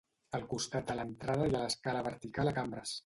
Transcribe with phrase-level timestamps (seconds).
[0.37, 2.97] Al costat de l'entrada hi ha l'escala vertical a cambres.